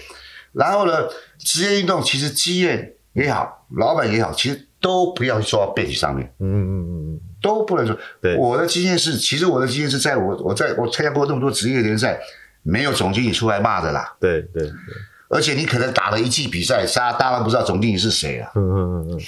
[0.54, 6.26] 然后呢，职业运动其实经验也好，老板也好，其实都不要说到背景上面。
[6.40, 7.98] 嗯嗯嗯嗯，都不能说。
[8.22, 12.20] 对，我的经验是，其实我的经验是在我我在我参加过那么多职业联赛，
[12.64, 14.16] 没有总经理出来骂的啦。
[14.20, 14.72] 对对对，
[15.30, 18.52] 而且你可能打了一季比赛，大家当然不知道总经理是谁啊。
[18.56, 19.20] 嗯嗯嗯嗯。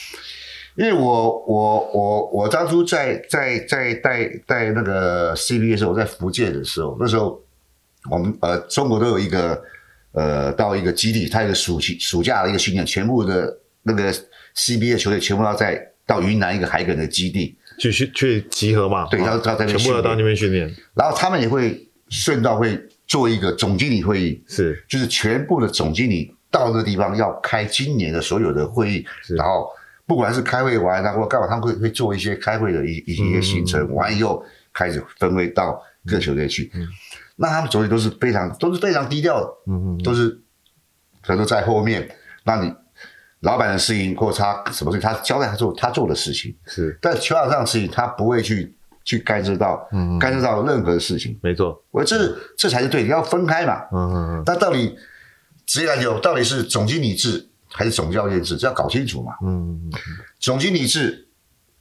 [0.76, 7.40] 因为我我我我当初在在在带带那个 CBA 的时候，我在福建的时候，那时候
[8.10, 9.62] 我们呃中国都有一个
[10.14, 14.12] 呃到一个基地，它有一个暑期暑假的一个训练，全部的那个
[14.56, 29.06] CBA 的球队全部要在到云南一个海埂的基地去去去集合嘛，对，要要在那边全部要到那边训练，然后他们也会顺道会做一个总经理会议，是就是全部的总经理到那个地方要开今年的所有的会议，
[29.38, 29.68] 然后。
[30.06, 36.70] 不管是开会完，然后干嘛，他们会会做一些开会的一一些行程，嗯、完以后开始分会到各球队去。
[36.76, 36.86] 嗯、
[37.38, 40.30] 那他们总体都是非常都是非常低调的，嗯嗯，都是
[41.22, 42.10] 可能都在后面。
[42.44, 42.74] 那你
[43.39, 51.39] 老板的事情或者他什么事情，他交代他做他做的事情是，但球场上的事情他不会去去干涉到，嗯，干涉到任何的事情。
[51.42, 53.84] 没错，我这这才是对，你要分开嘛。
[53.94, 54.44] 嗯嗯嗯。
[54.46, 54.98] 那到底
[55.66, 57.50] 职业篮球到底是总经理制？
[57.74, 59.34] 还是总教练制，这要搞清楚嘛。
[59.44, 59.92] 嗯，
[60.40, 61.28] 总经理制，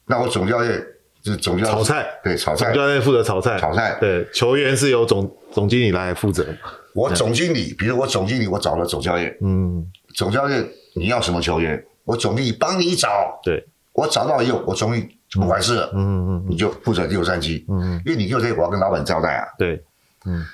[0.07, 0.83] 那我总教练
[1.22, 2.66] 就是总教练炒菜，对，炒菜。
[2.66, 3.96] 总教练负责炒菜，炒菜。
[4.00, 6.46] 对，球员是由总总经理来负责。
[6.94, 9.37] 我总经理，比如我总经理，我找了总教练。
[9.42, 11.85] 嗯，总教练你要什么球员？
[12.05, 13.38] 我总经理帮你找。
[13.44, 15.90] 对，我找到以后，我总经理不管事了。
[15.94, 17.64] 嗯嗯嗯，你就负责第六战绩。
[17.68, 19.46] 嗯，因为你第六战我要跟老板交代啊。
[19.59, 19.83] 对，
[20.24, 20.44] 嗯。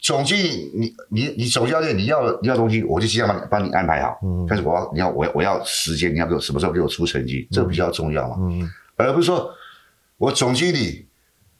[0.00, 4.18] 总经理，你你你总教练，你要你要东西，我就尽量帮帮你安排好。
[4.22, 8.36] 嗯，但是我要你要我我要时间，你要给我什么时候给我出成绩，这个比较重要嘛。
[8.40, 9.50] 嗯，而不是说
[10.16, 11.06] 我总经理，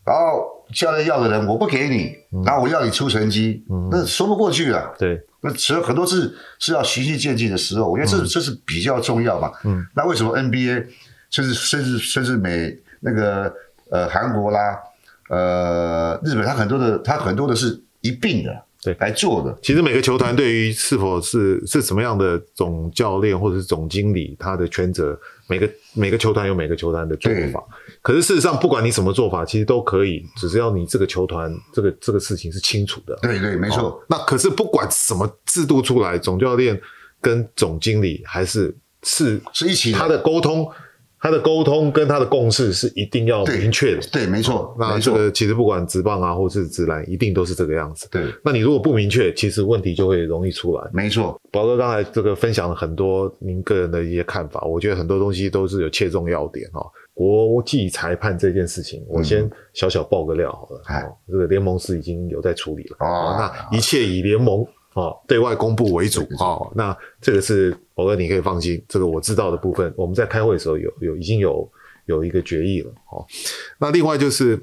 [0.04, 4.94] 然后教练要的人我不给你，然后我要你出成绩，那说不过去了。
[4.98, 9.50] 对，那其实很多次是要循序渐进的时候，我觉得这这是比较重要嘛。
[9.64, 10.86] 嗯，那为什么 NBA
[11.30, 13.52] 甚至甚至甚至美那个
[13.90, 14.78] 呃韩国啦？
[15.28, 19.58] 呃，日本他很多的，他很多的是一并的，对，来做的。
[19.62, 27.62] 其实每个球团对于是否是是什么样的总教练或者是总经理，他的权责，每个每个球团有每个球团的做法。
[28.00, 33.18] 可是事实上，不管你什么做法，其实都可以，只是要你这个球团这个这个事情是清楚的。
[33.22, 33.88] 对对，没错。
[33.88, 36.80] 哦，那可是不管什么制度出来，总教练
[37.20, 40.70] 跟总经理还是是是一起他的沟通。
[41.20, 44.76] 他的沟通跟他的共识是一定要明确的，对，对，没错。
[44.78, 48.08] 那这个其实不管直棒啊，或是直篮，一定都是这个样子。
[48.10, 50.90] 对，那你如果不明确，其实问题就会容易出来。
[50.92, 56.80] 没错，宝哥刚才这个分享了很多您个人的一些看法，我觉得很多东西都是有切中要点哈。
[57.14, 60.82] 国际裁判这件事情，我先小小爆个料好了。
[60.86, 62.96] 哎、嗯，这个联盟是已经有在处理了。
[63.00, 64.64] 哦，那一切以联盟。
[64.98, 66.70] 哦，对外公布为主哦。
[66.74, 71.70] 那这个是我哥，你可以放心，这个我知道的部分，我们在开会的时候有有已经有
[72.06, 72.90] 有一个决议了。
[73.12, 73.24] 哦，
[73.78, 74.58] 那另外就是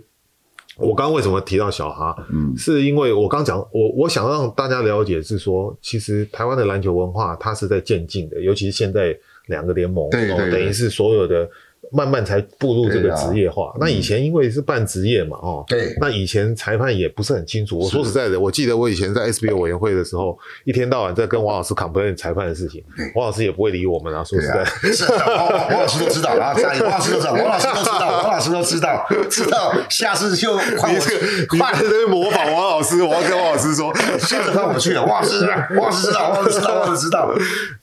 [0.77, 2.15] 我刚刚为什么提到小哈？
[2.31, 9.17] 嗯，是因为我刚讲，我我想让大家了解是说，其实台湾的篮球文化它是在渐进的，尤其是现在
[9.47, 11.49] 两个联盟，对对对，等于是所有的。
[11.91, 13.67] 慢慢才步入这个职业化。
[13.67, 17.79] 啊、那以前因为是半职业嘛，哦，对，那以前裁判也不是很清楚。
[17.79, 22.83] 我说实在的，我记得我以前在 SBO 委员会的时候，一天到晚在跟王老师 complain 裁判的事情，
[23.15, 24.23] 王老师也不会理我们啊。
[24.23, 35.03] 说实在，是王王老师都知道，然后家里王老师都知道，王老师都知道，王老师都知道， 知道下次就换我去，快在这边模仿王老师，我要跟王老师说，下次换我去了。
[35.05, 35.45] 王老师，
[35.77, 37.33] 王老师知道，王老师知道，王老师知道。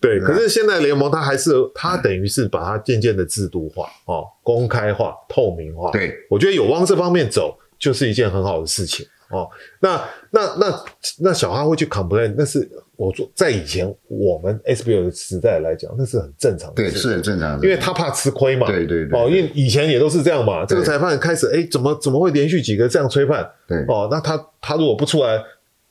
[0.00, 4.24] 对，可是现在联盟它还是，它等于是把它渐渐的制度化哦。
[4.42, 9.48] 公开化、透明化，对，我觉得有往这方面走，就是一件很好的事情哦。
[9.80, 10.84] 那、那、那、
[11.20, 20.64] 那小哈会去 complain，那是我做在以前我们 SBL 的时代来讲，那是很正常的，对，是很正常的，因为他怕吃亏嘛，对对对，哦，因为以前也都是这样嘛。
[20.66, 23.48] 这个裁判开始，哎，怎么怎么会连续几个这样吹判？
[23.68, 25.42] 对，哦，那他他如果不出来。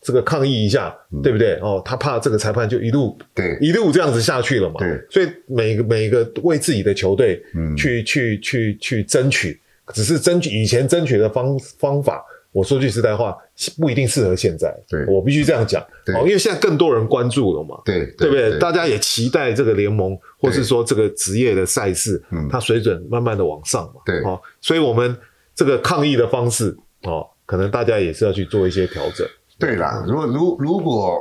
[0.01, 1.53] 这个抗议一下，对不对？
[1.61, 4.79] 哦，他怕这个裁判就一路对一路这样子下去了嘛。
[4.79, 7.41] 对，所以每个每个为自己的球队
[7.77, 9.61] 去去去去争取，
[9.93, 13.37] 只是争取以前争取的方方法，我说句实在话，
[13.79, 14.75] 不一定适合现在。
[14.89, 15.81] 对，我必须这样讲。
[16.15, 17.79] 哦，因为现在更多人关注了嘛。
[17.85, 18.57] 对，对不对？
[18.57, 24.01] 大家也期待这个联盟，或是说这个职业的赛事，它水准慢慢的往上嘛。
[24.03, 25.15] 对，哦，所以我们
[25.53, 29.27] 这个抗议的方式，哦，可能大家也是要去做一些调整。
[29.61, 31.17] 对啦，如果如如果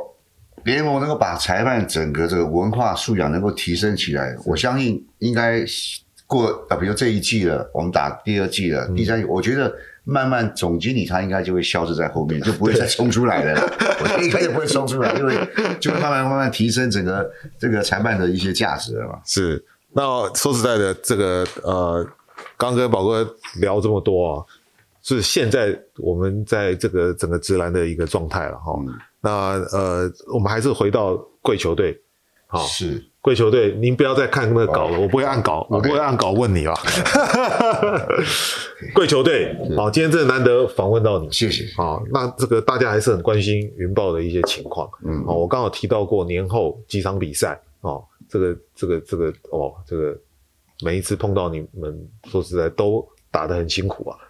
[0.65, 5.65] 联盟能够把裁判整个这个文化素养能够提升起来，我相信应该
[6.27, 9.73] 过啊，比如这一季了，我们打第二季了，第三季，我觉得
[10.05, 13.61] 慢慢总经理他应该就会消失在后面， 就不会再冲出来了。
[14.03, 15.35] 我觉得应该就不会冲出来，因为
[15.81, 19.19] 就会慢慢慢慢提升整个这个裁判的一些价值了嘛。
[19.25, 20.03] 是，那
[20.35, 22.07] 说实在的，这个呃，
[22.57, 24.45] 刚跟宝哥聊这么多啊。
[25.03, 28.73] 是现在我们在这个整个直男的一个状态了哈。
[28.87, 29.31] 嗯、那
[29.77, 32.01] 呃，我们还是回到贵球队，
[32.47, 33.05] 好，是。
[33.23, 36.75] 贵球队，您不要再看那个稿了，哦、我不会按稿我不会按稿问你了。
[38.95, 41.67] 贵球队，好，今天真的难得访问到你，谢谢。
[41.77, 44.91] 好，那这个大家还是很关心云豹的一些情况。
[45.05, 50.19] 嗯，好，我刚好提到过年后几场比赛，哦，这个这个这个哦，这个
[50.83, 54.30] 每一次碰到你们，说实在都打得很辛苦啊，好。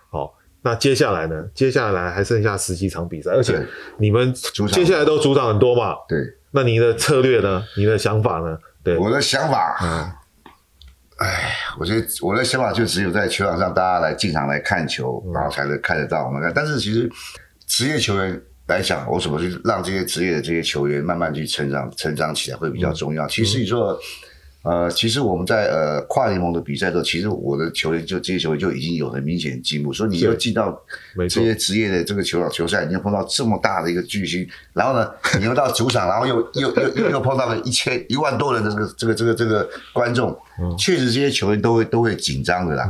[0.62, 1.44] 那接下来呢？
[1.54, 3.66] 接下来还剩下十几场比赛，而且
[3.98, 4.32] 你们
[4.70, 5.94] 接下来都主场很多嘛？
[6.06, 6.18] 对。
[6.50, 7.64] 那你的策略呢？
[7.76, 8.58] 你的想法呢？
[8.84, 8.96] 对。
[8.98, 10.10] 我的想法，嗯，
[11.18, 16.52] 哎，我觉得我的想法就只有在球场上，大家来进场来看球，然后才能看得到我们看。
[16.54, 17.10] 但是其实
[17.66, 23.26] 职业球员来讲，我怎么去让这些职业的这些球员慢慢去成长、成长起来会比较重要。
[23.26, 23.98] 其实你说。
[24.62, 29.90] 呃，其实我们在呃跨联盟的比赛的时候，其实我的球员就这些球员就已经有很明显的进步。
[29.90, 30.78] 所以你要进到
[31.16, 40.38] 这些职业的这个球场球赛，你要碰到这么大的一个巨星，然后呢，你又到主场，然后又又又又又碰到了一千一万多人的这个这个这个这个观众，
[40.78, 42.86] 确实这些球员都会都会紧张的啦。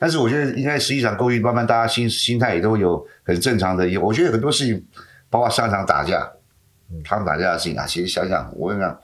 [0.00, 3.86] 但是我觉得应该实际上过去慢慢大家心心态也都有很正常的。
[4.00, 4.84] 我觉得很多事情，
[5.30, 6.28] 包括上场打架，
[7.04, 8.98] 他们打架的事情啊，其实想想我跟你讲。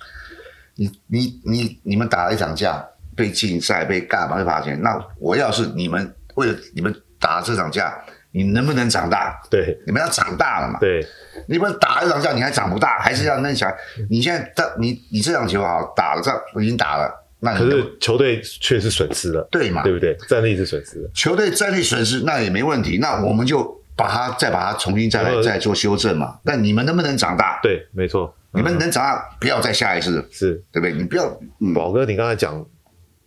[0.81, 2.83] 你你你你们打了一场架，
[3.15, 4.81] 被禁赛被干嘛被罚钱？
[4.81, 9.39] 那我要是你们为了你们打这场架，你能不能长大？
[9.51, 10.79] 对，你们要长大了嘛？
[10.81, 11.07] 对，
[11.47, 13.71] 你们打了一场架，你还长不大，还是要那想？
[14.09, 19.83] 你现在这你你这场球好打了，这已经打了，那可是球队确实损失了，对嘛？
[19.83, 20.17] 对不对？
[20.31, 23.63] 战力是损失了，球队战力损失那也没问题，那我们就
[23.95, 26.39] 把它再把它重新再来再做修正嘛。
[26.43, 27.61] 那你们能不能长大？
[27.63, 28.35] 对，没错。
[28.53, 30.93] 你们能长大，不要再下一次，是对不对？
[30.93, 31.41] 你不要，
[31.75, 32.65] 宝哥，你刚才讲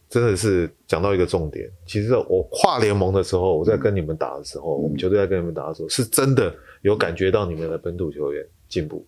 [0.10, 1.70] 真的是讲到一个重点。
[1.86, 9.06] 其实我跨联盟的时候，我在跟你们打的时候，嗯、我们球队在跟你们打的时候，是真的有感觉到你们的本土球员进步。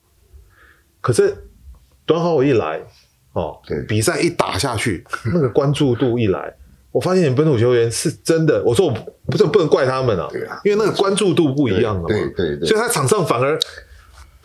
[1.02, 1.36] 可是
[2.06, 2.82] 端浩一来，
[3.34, 6.56] 哦，对，比赛一打下去，那个关注度一来，
[6.92, 8.64] 我发现你们本土球员是真的。
[8.64, 8.94] 我说我
[9.26, 13.60] 不是不能怪他们啊，啊因为那个关注度不一样了嘛，对对，对对，所以他场上反而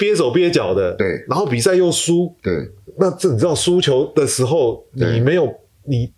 [0.01, 5.49] 憋手憋脚的，对，然后比赛又输，对，那这你知道输球的时候，你没有
[5.85, 6.13] 你。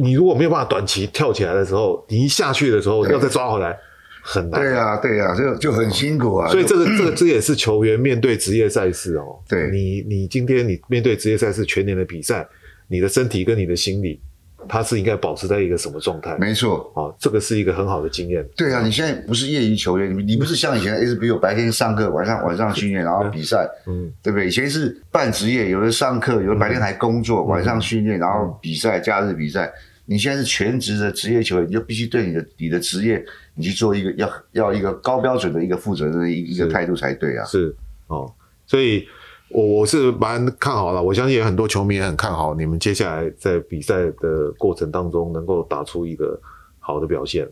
[0.00, 3.76] 你如果没有办法短期跳起来的时候，你一下去的时候要再抓回来
[4.22, 4.60] 很难。
[4.60, 6.48] 对啊，对啊，就就很辛苦啊。
[6.48, 9.40] 所以这个这个这也是球员面对职业赛事哦。
[9.48, 12.46] 对，你你今天你面对职业赛事全年的比赛，
[12.86, 14.20] 你的身体跟你的心理，
[14.68, 16.36] 他是应该保持在一个什么状态？
[16.38, 18.46] 没错，啊，这个是一个很好的经验。
[18.56, 24.46] 对啊，你现在不是业余球员，你不是像以前 SBO 白天上课，晚上晚上训练，然后比赛，嗯，对不对？
[24.46, 29.72] 以前是半职业，有的上课，有的白天还工作，晚上训练，然后比赛，假日比赛。
[30.10, 33.22] 你现在是全职的职业球员，你就必须对你的你的职业，
[33.54, 37.44] 你去做一个要要一个高标准的一个负责任的一一个态度才对啊。
[37.44, 37.76] 是
[38.06, 38.32] 哦，
[38.66, 39.06] 所以
[39.50, 46.38] 我我是蛮看好了，我相信也很多球迷也很看好你们接下来在比赛的过程当中能够打出一个
[46.78, 47.48] 好的表现。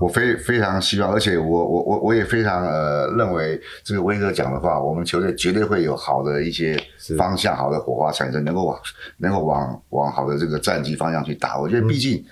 [0.00, 6.76] 我非非常希望，而且我我我我也非常呃认为这个威哥讲的话，我们球队绝对会有好的一些
[7.16, 8.76] 方向，好的火花产生，能够往
[9.18, 11.56] 能够往往好的这个战绩方向去打。
[11.56, 12.24] 我觉得毕竟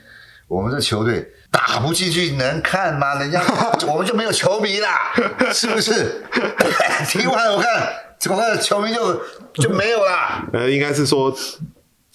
[0.49, 3.21] 我们这球队打不进去能看吗？
[3.21, 3.41] 人家
[3.87, 5.15] 我们就没有球迷啦，
[5.53, 6.25] 是不是？
[7.07, 7.87] 踢完我看
[8.31, 9.21] 我看球迷就
[9.55, 10.49] 就没有啦。
[10.55, 11.35] 呃，应该是说。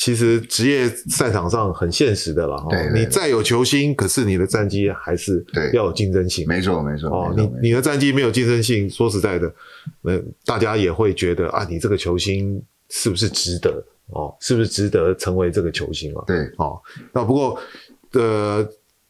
[0.02, 6.48] 其实职业赛场上很现实的了哈，你再有球星，可是你的战绩还是要有竞争性。
[6.48, 9.54] 没错没错哦，你你的战绩没有竞争性，说实在的，
[10.04, 14.34] 那大家也会觉得啊，你这个球星是不是值得哦？
[14.40, 16.24] 是不是值得成为这个球星啊？
[16.26, 16.80] 对哦，
[17.12, 17.60] 那不过
[18.14, 18.66] 呃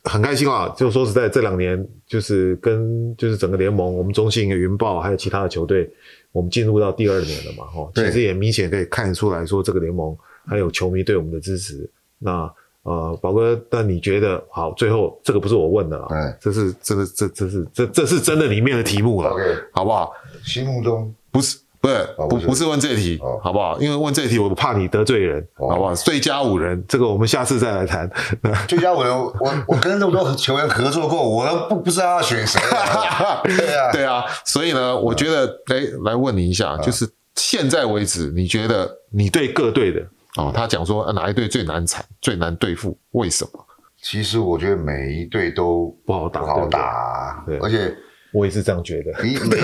[0.06, 5.88] 很开心啊，就说实在这两年就是跟就是整个联盟，我们中信云豹还有其他的球队，
[6.32, 10.18] 我们进入到第二年了嘛，哈，其实也明显可以看得出来说这个联盟。
[10.48, 11.88] 还有球迷对我们的支持，
[12.18, 14.72] 那呃，宝哥，但你觉得好？
[14.74, 20.12] 最后这个不是我问的啊，对，这是这个这这是这这是真的里面的题目了，OK，好不好？
[20.44, 23.80] 心目中不是不是不不是问这题，好不好？
[23.80, 25.96] 因为问这题我怕你得罪人，好不好？
[25.96, 28.10] 最佳五人，这个我们下次再来谈。
[28.68, 29.34] 最佳五人，我
[29.68, 32.60] 我跟那么多球员合作过，我都不不知道要选谁。
[33.58, 40.02] 对啊对啊，所以呢，我觉得哎，来问你一下，就是现在为止，你觉得你对各队的？
[40.36, 42.98] 哦，他讲说哪一队最难缠、最难对付？
[43.12, 43.65] 为什么？
[44.02, 47.44] 其实我觉得每一队都不好打，不好打。
[47.46, 47.94] 对，而且
[48.32, 49.12] 我也是这样觉得。
[49.24, 49.58] 你每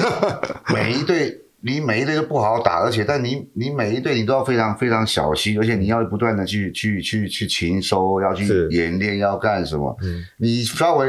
[0.73, 9.97] 每一队，你每一队都不好打，而且但你你每一队你都要非常非常小心，而且你要不断的去去去去勤收，要去演练，要干什么？
[10.03, 11.07] 嗯，你稍微，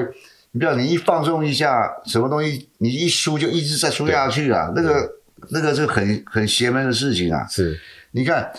[0.53, 5.09] 你不要你一放纵一下，什么东西你一输就一直在输下去啊，那个
[5.51, 7.47] 那个是很很邪门的事情啊。
[7.49, 7.79] 是，
[8.13, 8.51] 你看。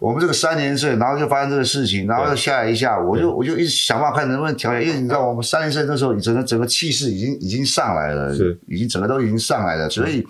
[0.00, 10.26] 我们这个三连胜，然后就发生这个事情，然后又下来一下，我就我就一直想办法看能不能调整，因为你知道我们三连胜那时候，整个整个气势已经已经上来了，是已经整个都已经上来了，所以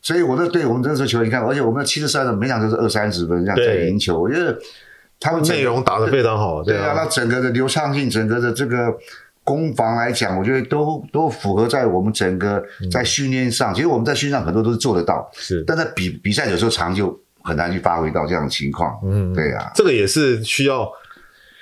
[0.00, 4.58] 所以我的对我们这时候球员，你看，而且我们的七十三的每场都是二三十分这样在赢球，我觉得
[5.20, 8.94] 他们内容打得非常好，对啊，那整个的流畅性，整个的这个
[9.44, 17.18] 攻防来讲，我觉得都都符合在我们整个在训练上，其实我们在训练上很多都是做得到，是，但在比比赛有时候长就。
[17.40, 20.86] 很难去发挥到这样的情况，嗯，对、啊，这个也是需要，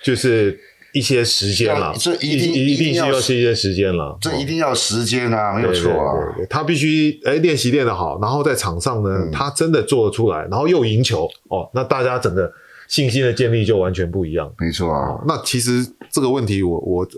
[0.03, 0.59] 就是
[0.96, 12.50] 一些时间了，这一定一定需要一些时间了，这一定要时间啊，没有错啊，对对对，他必须哎练习练得好，然后在场上呢，嗯、他真的做得出来，然后又赢球哦，那大家整个
[12.88, 15.24] 信心的建立就完全不一样，没错啊、哦。
[15.28, 17.09] 那其实这个问题我，我我。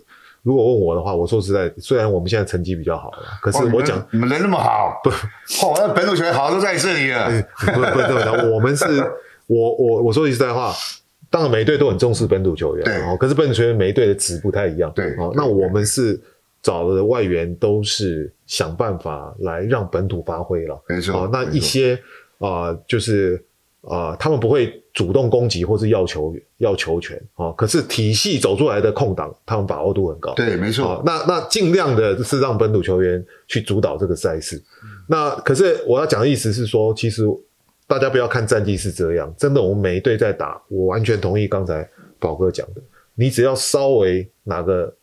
[0.44, 7.28] 如果问我的话，我说实在，虽然我们现在成绩比较好了，可是我讲、哦、你们人那么好， 不，哦，那本土球员好都在这里了。
[7.58, 8.86] 不不不，不，我们是，
[9.46, 10.72] 我我我说句实在话，
[11.30, 16.20] 当然每一队都很重视本土球员，对，哦，可是本土球员每一队的值不太一样，对，哦，那我们是
[16.62, 21.94] 找的外援都是想办法来让本土发挥了，没错，哦，那一些
[22.38, 23.42] 啊、呃，就是
[23.82, 24.82] 啊、呃，他们不会。
[24.94, 30.34] 主动攻击或是要球要球权啊，可是体系走出来的空档，他们把握度很高。
[30.34, 31.00] 对，没错。
[31.07, 34.57] 那那尽量的是让本土球员去主导这个赛事。
[34.57, 37.22] 嗯、那可是我要讲的意思是说，其实
[37.89, 41.89] 大家不要看战绩是这样，真的，我们每一队在打，我完全同意刚才
[42.20, 42.82] 宝哥讲的，
[43.14, 44.95] 你只要稍微哪个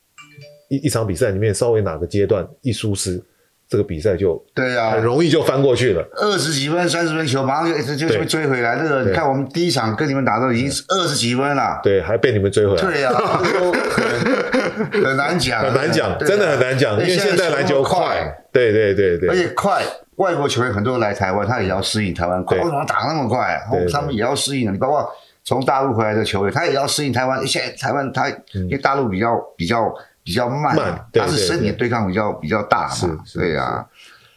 [0.70, 3.20] 一一场比赛里面稍微哪个阶段一疏失，
[3.68, 6.08] 这个比赛就对啊，很容易就翻过去了。
[6.14, 8.78] 二十几分、三十分球，马上就就就被追回来。
[8.78, 12.82] 这个你看，我们第一场跟你们打都已经是二十几分了，对，还被你们追回来。
[12.84, 13.12] 对啊，
[13.90, 19.82] 很 很难讲，很难讲，真的很难讲，因为现在篮球快，对对对对，而且快。
[20.18, 22.56] 外国球员很多来台湾，他也要适应台湾快。
[22.58, 23.62] 为什么打那么快？
[23.92, 24.74] 他们也要适应。
[24.74, 25.06] 你包括
[25.44, 27.46] 从大陆回来的球员，他也要适应台湾。
[27.46, 33.20] 现在台湾他因为大陆比较比较比较慢，慢他是身体对抗比较比较大嘛。
[33.34, 33.86] 对啊。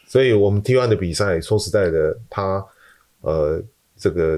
[0.05, 2.61] 所以我们 T1 的比赛，说实在的，他
[3.21, 3.61] 呃，
[3.97, 4.37] 这个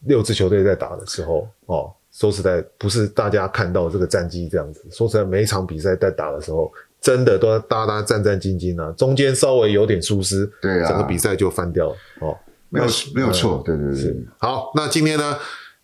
[0.00, 4.82] 六支球队在打的时候，哦，说实在不是大家看到这个战绩这样子。
[4.90, 8.92] 说实在，每一场比赛在打的时候，真的都要大家战战兢兢啊。
[8.96, 11.96] 中间稍微有点疏失，对啊，整个比赛就翻掉了。
[12.20, 12.38] 哦，
[12.68, 14.16] 没有没有错，对对对。
[14.38, 15.36] 好，那今天呢，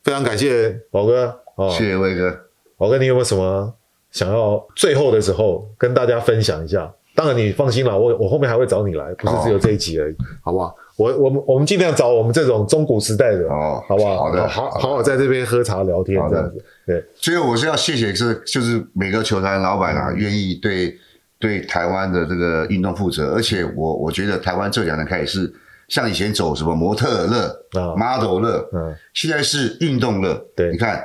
[0.04, 2.32] 非常感谢宝哥，哦，谢谢威哥。
[2.76, 3.74] 宝哥，你有没有什么
[4.12, 6.94] 想要最后的时候跟大家分享一下？
[7.16, 10.74] 当然，你放心了，我我后面还会找你来，不是只有这一集而已，好不好？
[11.00, 14.18] 我我们我们尽量找我们这种中古时代的，哦，好不好？
[14.18, 16.64] 好的，好好好在这边喝茶聊天这样子。
[16.86, 20.94] 对，所以我是要谢谢是就是每个球团老板啊，愿意对
[21.38, 25.54] 对台湾的这个运动负责，而且我我觉得台湾这两年开始是
[25.88, 27.46] 像以前走什么模特乐
[27.80, 30.34] 啊，model 乐，嗯，现在是运动乐。
[30.54, 31.02] 对，你看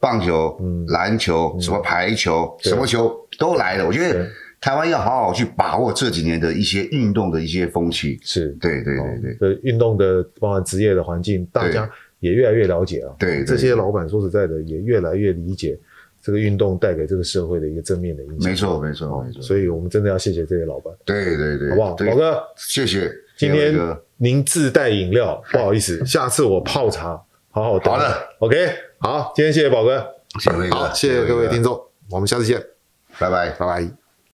[0.00, 4.26] 棒球、篮球、什么排球、什么球都来了，我觉得。
[4.60, 11.88] 台湾要好好去把握这几年的一些运动的一些风气，是对对对对，呃，运动的包含职业的环境，大家
[12.20, 13.14] 也越来越了解啊。
[13.18, 15.78] 对，这些老板说实在的，也越来越理解
[16.22, 18.50] 这个运动带给这个社会的一个正面的影响。
[18.50, 19.42] 没错，没错，没错。
[19.42, 20.92] 所以我们真的要谢谢这些老板。
[21.04, 22.42] 对对对，好不好，宝哥？
[22.56, 23.12] 谢谢。
[23.36, 23.74] 今天
[24.16, 27.90] 您自带饮料，不好意思，下次我泡茶，好好的。
[27.90, 28.56] 好的，OK，
[28.98, 30.04] 好，今天谢谢宝哥，
[30.40, 31.78] 谢谢好，谢谢各位听众，
[32.10, 32.58] 我们下次见，
[33.18, 34.05] 拜拜，拜拜。